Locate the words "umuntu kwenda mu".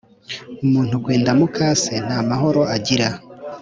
0.65-1.45